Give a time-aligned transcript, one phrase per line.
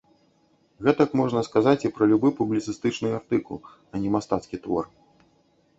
[0.87, 3.57] Гэтак можна сказаць і пра любы публіцыстычны артыкул,
[3.95, 4.85] а не мастацкі твор.